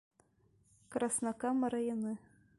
Краснокама 0.93 1.69
районы. 1.75 2.17